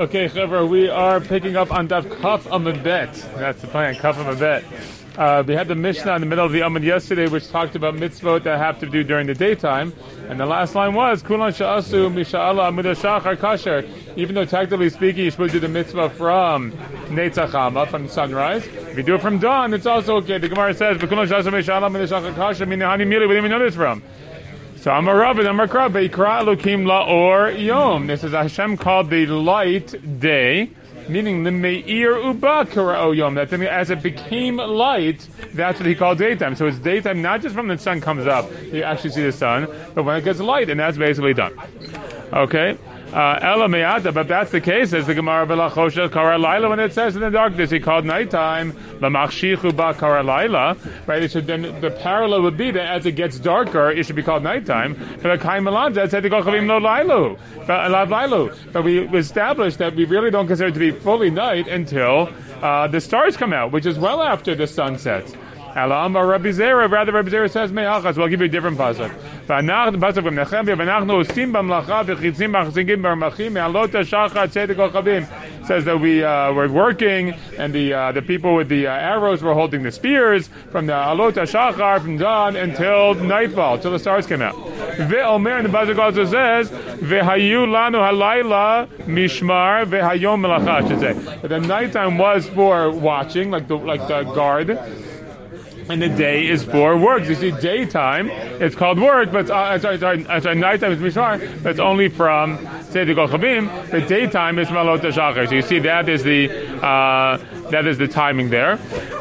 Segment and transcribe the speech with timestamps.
[0.00, 3.12] Okay, Chaver, we are picking up on Daf Kaf Amabet.
[3.34, 4.64] That's the plan, Kaf Amabet.
[5.18, 7.96] Uh, we had the Mishnah in the middle of the Amud yesterday, which talked about
[7.96, 9.92] mitzvot that have to do during the daytime.
[10.30, 13.86] And the last line was, Kulan Sha'asu Misha'ala Amud Shachar Kasher.
[14.16, 16.72] Even though technically speaking, supposed to do the mitzvah from
[17.08, 18.66] Netzachama, from sunrise.
[18.66, 20.38] If you do it from dawn, it's also okay.
[20.38, 23.58] The Gemara says, Kulan Sha'asu Misha'ala Amud Shachar Kasher, meaning Mili, we didn't even know
[23.58, 24.02] this from.
[24.80, 28.06] So I'm a rabbi, I'm a krab, Ikra Elokim La'or Yom.
[28.06, 30.70] This is Hashem called the light day,
[31.06, 32.66] meaning the Meir Uba
[32.96, 33.34] o Yom.
[33.34, 36.56] That as it became light, that's what he called daytime.
[36.56, 39.68] So it's daytime not just from the sun comes up, you actually see the sun,
[39.94, 41.52] but when it gets light, and that's basically done.
[42.32, 42.78] Okay?
[43.12, 46.92] Uh, Ela me'ata, but that's the case, as the Gemara Belachosha Kara Laila, when it
[46.92, 50.76] says in the darkness, he called nighttime, Lamachshichu Ba Kara Laila,
[51.08, 51.20] right?
[51.20, 54.22] It should then, the parallel would be that as it gets darker, it should be
[54.22, 54.94] called nighttime.
[55.22, 57.36] But Melanja said to go Chavim Lailu,
[57.66, 58.72] Lailu.
[58.72, 62.30] But we established that we really don't consider it to be fully night until
[62.62, 65.34] uh, the stars come out, which is well after the sun sets.
[65.74, 68.16] Alama Rabbi Zera, rather Rabbi Zera says me'achas.
[68.16, 69.10] We'll give you a different pasuk.
[69.46, 73.52] V'anach, pasuk from Nehemiah, v'anachnu osim b'mlacha v'chitzim b'armachim
[74.50, 75.66] tzedek.
[75.66, 79.42] Says that we uh, were working, and the uh, the people with the uh, arrows
[79.42, 84.26] were holding the spears from the alot ha'shachar from dawn until nightfall, till the stars
[84.26, 84.56] came out.
[84.98, 90.88] And the pasuk also says v'hayu lanu halayla mishmar v'hayom melacha.
[90.88, 94.78] Should say, the nighttime was for watching, like the like the guard
[95.90, 97.24] and the day is for work.
[97.24, 101.70] You see, daytime it's called work, but uh, sorry, sorry, sorry, nighttime is mishmar, but
[101.70, 102.58] it's only from
[102.90, 103.90] Seder Chavim.
[103.90, 105.00] The daytime is malot.
[105.48, 106.50] So you see, that is the
[106.84, 107.38] uh,
[107.70, 108.72] that is the timing there.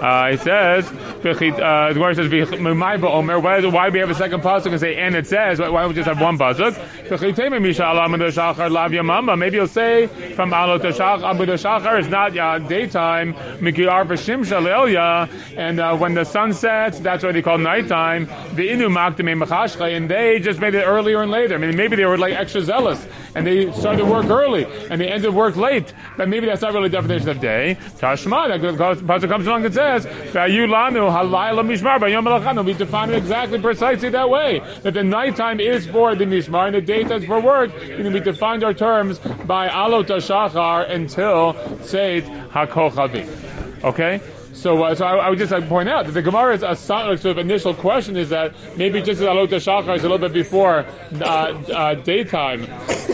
[0.02, 4.80] Uh, it says, uh, the Gemara says, why, do we have a second pasuk and
[4.80, 6.76] say, and it says, why don't we just have one pasuk?
[9.40, 13.36] Maybe you'll say from Alot Shachar, it's not uh, daytime,
[15.58, 18.26] and uh, when the sun sets, that's what they call nighttime.
[18.56, 18.90] The Inu
[19.96, 21.56] and they just made it earlier and later.
[21.56, 23.06] I mean, maybe they were like extra zealous,
[23.36, 26.90] and they started work early, and they ended work late, but maybe that's not really
[26.90, 27.78] the definition of day.
[28.00, 33.16] Tashma, that pasuk comes along and says, "Vayulanu halayla mishmar bayom melachanu." We define it
[33.16, 34.62] exactly, precisely that way.
[34.84, 37.72] That the nighttime is for the mishmar and the daytime is for work.
[37.90, 43.28] And we defined our terms by alot shachar until seit hakochavi.
[43.84, 44.22] Okay.
[44.60, 47.24] So, uh, so I, I, would just like, point out that the Gemara's uh, sort
[47.24, 50.86] of initial question is that maybe just as Alot Shachar is a little bit before
[51.22, 52.68] uh, uh daytime,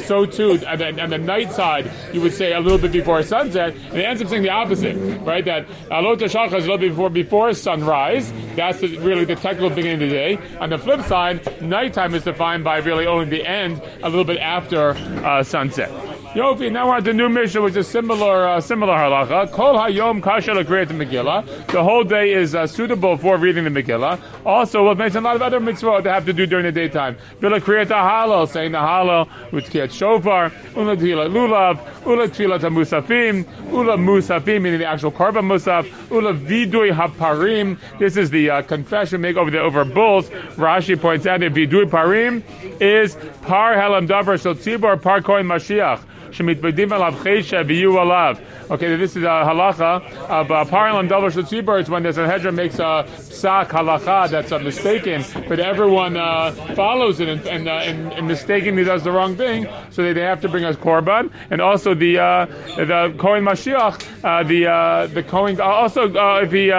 [0.06, 3.75] so too, and the, the night side, you would say a little bit before sunset,
[3.75, 5.45] and it ends up saying the opposite, right?
[5.45, 8.33] That Alot Shachar is a little bit before, before sunrise.
[8.56, 10.39] That's the, really the technical beginning of the day.
[10.59, 14.39] On the flip side, nighttime is defined by really only the end, a little bit
[14.39, 14.91] after
[15.23, 16.14] uh, sunset.
[16.35, 19.50] Yofi, now we're at the new mission, which is similar, uh, similar halacha.
[19.53, 21.68] Kol hayom kasher l'kriyat Megillah.
[21.68, 24.19] The whole day is uh, suitable for reading the Megillah.
[24.45, 27.16] Also, we'll mention a lot of other mitzvot that have to do during the daytime.
[27.40, 33.95] Bila kriyat halal, saying the halal which kriyat shofar, ula lulav, ula tefillah musafim, ula
[33.95, 37.79] musafim, meaning the actual korban musaf, ula vidui haparim.
[37.97, 40.29] This is the uh, confession make over the over bulls.
[40.57, 42.44] Rashi points out that vidui parim
[42.81, 46.01] is par helam davar shel tzibor par koin mashiach.
[46.40, 48.72] Alav alav.
[48.72, 51.79] Okay, this is a halacha of uh, paralam double shatzibur.
[51.79, 56.51] It's when there's a hedra makes a psak halacha that's uh, mistaken, but everyone uh,
[56.75, 60.22] follows it and, and, uh, and, and, mistakenly does the wrong thing, so they, they
[60.22, 61.31] have to bring us korban.
[61.51, 62.45] And also the uh,
[62.75, 66.72] the Kohen Mashiach, uh, the uh, the Kohen also the he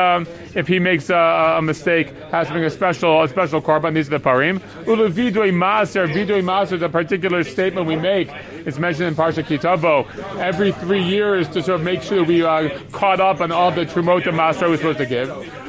[0.56, 3.94] if he makes a, a, mistake, has to bring a special a special korban.
[3.94, 4.60] These are the parim.
[4.86, 6.12] Ulu vidui maser.
[6.12, 8.30] Vidui maser is a particular statement we make.
[8.64, 10.08] It's mentioned in Parsha Ki Tavo
[10.38, 13.84] every three years to sort of make sure we are caught up on all the
[13.84, 15.28] trumot the master we're supposed to give.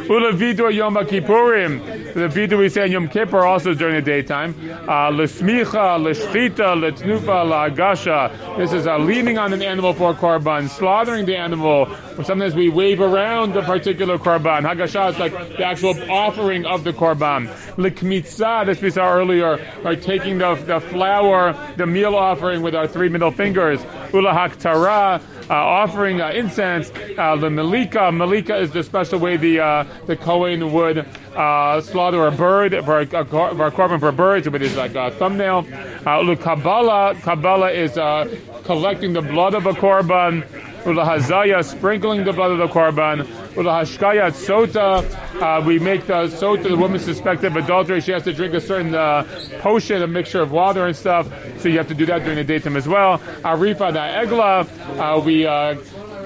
[0.10, 2.14] Ula vidui Yom Kippurim.
[2.14, 4.56] The vidu we say in Yom Kippur also during the daytime.
[4.88, 8.58] Uh, L'smicha, l'shchita, l'tnufa, la'agasha.
[8.58, 11.94] This is a leaning on an animal for a korban, slaughtering the animal.
[12.24, 16.94] Sometimes we wave around the particular korban hagasha is like the actual offering of the
[16.94, 17.48] korban.
[17.76, 22.88] Likmitza, as we saw earlier, are taking the, the flour, the meal offering with our
[22.88, 23.84] three middle fingers.
[24.14, 26.92] Ula haktara, uh, offering uh, incense.
[27.18, 31.06] Uh, the malika, malika is the special way the uh, the Kohen would
[31.36, 34.96] uh, slaughter a bird for a, a, for a korban for birds with his like
[34.96, 35.66] a thumbnail.
[36.06, 38.28] Uh, Kabbalah, Kabbalah is uh,
[38.64, 40.46] collecting the blood of a korban.
[40.86, 43.26] Ula hazaya, sprinkling the blood of the korban.
[43.66, 45.04] Hashkayat sota.
[45.42, 46.64] Uh, we make the sota.
[46.64, 48.02] The woman suspected of adultery.
[48.02, 49.24] She has to drink a certain uh,
[49.60, 51.28] potion, a mixture of water and stuff.
[51.60, 53.20] So you have to do that during the daytime as well.
[53.44, 54.68] Arifa da egla.
[55.00, 55.46] Uh, we.
[55.46, 55.76] Uh,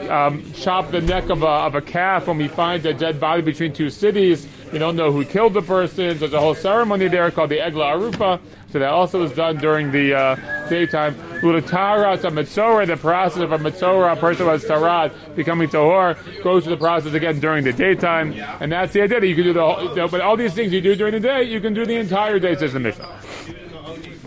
[0.10, 3.42] um, chop the neck of a, of a calf when we find a dead body
[3.42, 4.48] between two cities.
[4.72, 6.18] We don't know who killed the person.
[6.18, 8.40] There's a whole ceremony there called the Egla Arufa.
[8.72, 11.14] So that also is done during the uh, daytime.
[11.42, 16.64] Ulatara a mitzora, the process of a mitzora, a person who has becoming tahor, goes
[16.64, 18.34] through the process again during the daytime.
[18.62, 20.80] And that's the idea that you can do the whole, but all these things you
[20.80, 23.10] do during the day, you can do the entire day, says the Mishnah.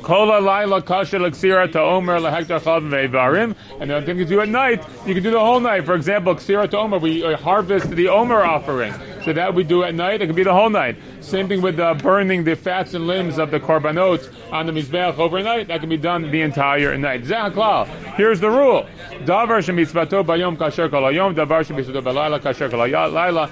[0.02, 3.56] Kola laila kasha laksira to omer lahektar chav ve'varim.
[3.80, 5.86] And the thing you do at night, you can do the whole night.
[5.86, 8.92] For example, ksira to omer, we harvest the omer offering.
[9.24, 10.20] So that we do at night.
[10.20, 10.96] It can be the whole night.
[11.20, 15.18] Same thing with uh, burning the fats and limbs of the korbanot on the mizbeach
[15.18, 15.68] overnight.
[15.68, 17.24] That can be done the entire night.
[17.24, 17.86] Zahaklal.
[18.16, 18.86] Here's the rule.
[19.24, 21.34] Davar shemitzvato bayom kasher kol hayom.
[21.34, 23.50] Davar shemitzvato balayla kasher kol hayla.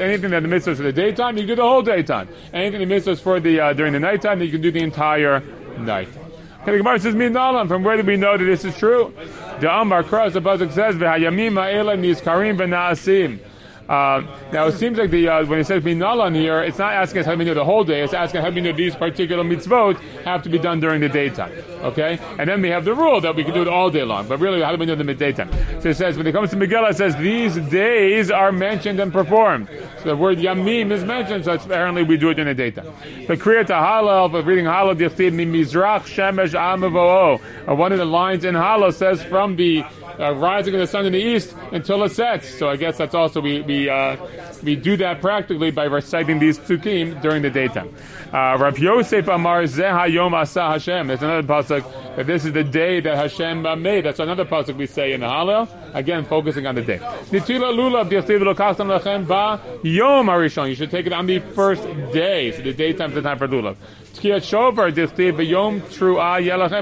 [0.00, 2.28] Anything that the mitzvahs for the daytime, you can do the whole daytime.
[2.52, 5.40] Anything the mitzvahs for the uh, during the nighttime, you can do the entire
[5.78, 6.08] night.
[6.62, 9.12] Okay, the Gemara says, Minalam, from where do we know that this is true?
[9.58, 13.40] The Amar Cross, the Pasuk says, V'hayamim ha'ela nizkarim v'na'asim.
[13.88, 17.20] Uh, now it seems like the uh, when it says on here, it's not asking
[17.20, 18.02] us how many do the whole day.
[18.02, 21.52] It's asking how many of these particular mitzvot have to be done during the daytime.
[21.82, 24.28] Okay, and then we have the rule that we can do it all day long.
[24.28, 25.50] But really, how do we do them at daytime?
[25.80, 29.12] So it says when it comes to Megillah, it says these days are mentioned and
[29.12, 29.68] performed.
[29.98, 31.44] So the word yamim is mentioned.
[31.44, 32.86] So apparently we do it in the daytime.
[33.26, 37.40] The kriya to halal, but reading halal, mizrach shemesh amavo.
[37.68, 39.84] Uh, one of the lines in halal says from the
[40.22, 42.48] uh, rising of the sun in the east until it sets.
[42.48, 44.16] So I guess that's also we we uh,
[44.62, 47.94] we do that practically by reciting these psukim during the daytime.
[48.32, 51.08] Uh, Rav Yosef Amar Zeh Hayom Asa Hashem.
[51.08, 54.04] There's another pasuk that this is the day that Hashem made.
[54.04, 55.68] That's another pasuk we say in the Hallel.
[55.94, 57.00] Again, focusing on the day.
[57.30, 57.40] You
[60.74, 62.52] should take it on the first day.
[62.52, 63.76] So the daytime is the time for Lulav.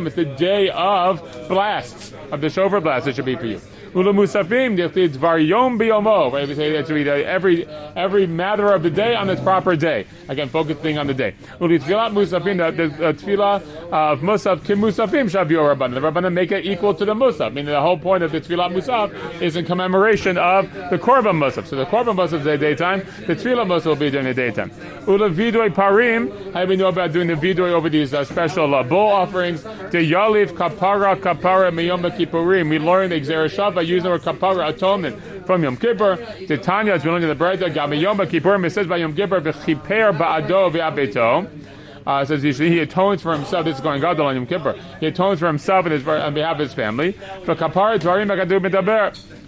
[0.06, 3.06] It's the day of blasts of the shofar blast.
[3.08, 3.60] It should be for you.
[3.92, 6.32] Ula musafim dvar yom biyomo.
[6.32, 7.66] Right, we say that to read every
[7.96, 10.06] every matter of the day on its proper day.
[10.28, 11.34] Again, focusing on the day.
[11.60, 13.10] Uli tfilat musafim the, the
[13.92, 15.94] of musaf kim musafim shabio rabbanan.
[15.94, 17.52] The rabbanan make it equal to the musaf.
[17.52, 21.66] Meaning the whole point of the tefillah musaf is in commemoration of the korban musaf.
[21.66, 23.04] So the korban musaf is the daytime.
[23.26, 24.70] The tefillah musaf will be during the daytime.
[25.08, 26.52] Ula vidoi parim.
[26.52, 29.64] How do we know about doing the vidoi over these uh, special uh, bull offerings?
[29.64, 32.70] The yalif kapara kapara miyom kippurim.
[32.70, 36.16] We learn the gezeira shava by using the word kapara atonement from Yom Kippur.
[36.46, 39.14] The Tanya, as we learned in the Brayta, Gam Yom Kippur, it says by Yom
[39.16, 41.48] Kippur, v'chiper ba'ado v'abeto.
[42.06, 43.64] Uh, says he, he atones for himself.
[43.64, 44.78] This is going God on Yom Kippur.
[45.00, 47.12] He atones for himself and his, on behalf of his family.
[47.44, 47.94] For kapara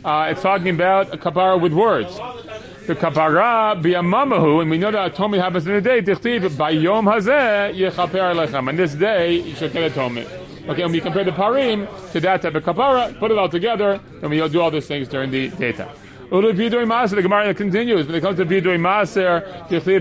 [0.04, 2.16] uh, It's talking about kapara with words.
[2.86, 6.00] The kapara biyamamahu, and we know that atonement happens in the day.
[6.00, 8.70] Tichtiv by yom hazeh yechaper alechem.
[8.70, 10.28] And this day you should get atonement.
[10.68, 14.00] Okay, when we compare the parim to that type of kapara, put it all together,
[14.22, 15.90] and we'll do all these things during the daytime.
[16.32, 19.92] Ulu maser, the Gemara continues, when it comes to vidui maser, kodesh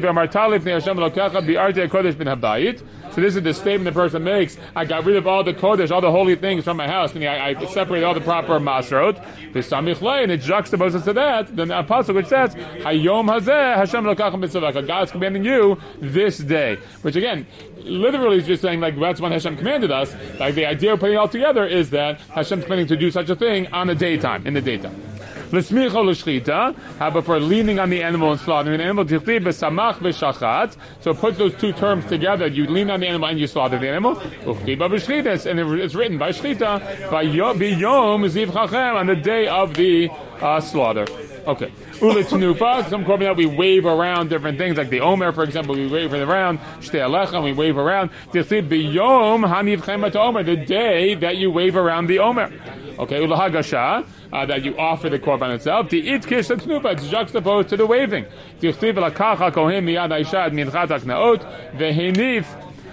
[2.18, 2.82] bin habayit,
[3.14, 4.56] so this is the statement the person makes.
[4.74, 7.26] I got rid of all the kodesh, all the holy things from my house, and
[7.26, 9.22] I, I separated all the proper masrot.
[9.52, 14.40] V'samichlei, and it juxtaposes to that, then the apostle which says, Hayom hazeh Hashem lokachem
[14.40, 14.84] mitzvah.
[14.84, 16.78] God's commanding you this day.
[17.02, 17.46] Which again,
[17.80, 20.16] literally is just saying like that's when Hashem commanded us.
[20.40, 23.30] Like the idea of putting it all together is that Hashem's planning to do such
[23.30, 25.11] a thing on the daytime, in the daytime.
[25.52, 26.76] L'smicho l'shchita.
[26.98, 29.06] How for leaning on the animal and slaughtering the animal?
[29.06, 30.78] Tichli b'samach b'shachat.
[31.02, 32.48] So put those two terms together.
[32.48, 34.16] You lean on the animal and you slaughter the animal.
[34.16, 35.46] Uchtiba b'shchitas.
[35.46, 38.56] And it's written by shchita by yom ziv
[38.96, 40.10] on the day of the
[40.42, 41.06] uh, slaughter.
[41.48, 41.72] Okay.
[42.02, 42.90] Ule tenufa.
[42.90, 43.38] Some out.
[43.38, 45.76] We wave around different things, like the omer, for example.
[45.76, 46.60] We wave around.
[46.80, 47.44] Shtei alecha.
[47.44, 48.10] We wave around.
[48.32, 50.44] Tichli b'yom haniv chemat omer.
[50.44, 52.52] The day that you wave around the omer.
[52.98, 53.22] Okay.
[53.22, 55.90] Ule hagasha uh, that you offer the korban itself.
[55.90, 58.26] The it kish knupa, it's juxtaposed to the waving.
[58.60, 61.42] Tichtiv lakacha kohen miyad aishad minchat aknaot
[61.78, 62.48] vehenif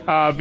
[0.06, 0.32] uh,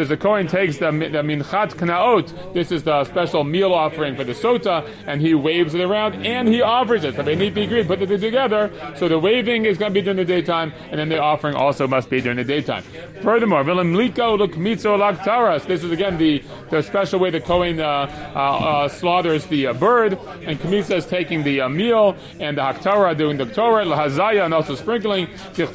[0.00, 2.54] says the Kohen takes the, the minchat knaot.
[2.54, 6.48] This is the special meal offering for the sota, and he waves it around and
[6.48, 7.16] he offers it.
[7.16, 8.72] So they need to agree, put it together.
[8.96, 11.86] So the waving is going to be during the daytime, and then the offering also
[11.86, 12.82] must be during the daytime.
[13.22, 13.76] Furthermore, this
[15.84, 20.18] is again the, the special way the Kohen uh, uh, uh, slaughters the uh, bird,
[20.46, 24.54] and Kmitza is taking the uh, meal, and the Haktara doing the Torah, Lahazaya, and
[24.54, 25.28] also sprinkling.
[25.52, 25.66] So I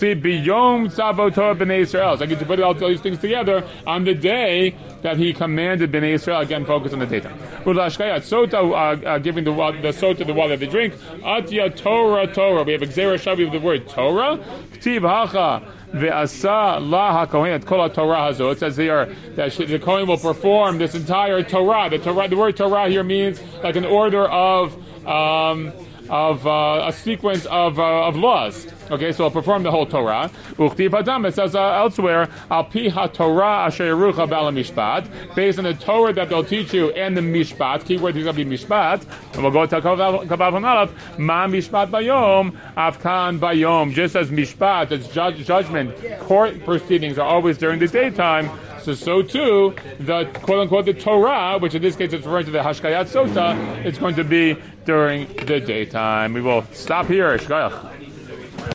[2.25, 6.39] get to put all these things together on the day that he commanded Bnei Israel,
[6.39, 7.37] again focus on the daytime.
[7.63, 10.93] Ulashkayat Sota, uh, uh, giving the, the Sota the water they drink.
[11.21, 12.63] Atya Torah Torah.
[12.63, 14.37] We have gezeira shava of the word Torah.
[14.73, 15.71] Ktiv Hacha.
[15.95, 18.51] Ve'asa la hakohen kol Torah hazo.
[18.51, 19.05] It says here
[19.35, 21.89] that the Kohen will perform this entire Torah.
[21.89, 24.73] The Torah, the word Torah here means like an order of
[25.07, 25.71] um,
[26.09, 28.67] of uh, a sequence of, uh, of laws.
[28.91, 30.29] Okay, so I'll perform the whole Torah.
[30.57, 31.27] Uchti padam.
[31.27, 36.43] It says uh, elsewhere, al pi Torah asher mishpat, based on the Torah that they'll
[36.43, 37.85] teach you and the mishpat.
[37.85, 39.05] Keyword is going to be mishpat.
[39.33, 41.17] And we'll go to kavav aleph.
[41.17, 43.91] Ma mishpat bayom afkan bayom.
[43.91, 48.49] Just as mishpat, judge, judgment, court proceedings are always during the daytime.
[48.85, 52.51] So, so too, the quote unquote the Torah, which in this case is referring to
[52.51, 56.33] the Hashkayat Sota, it's going to be during the daytime.
[56.33, 57.35] We will stop here.
[57.35, 57.94] Shkayach.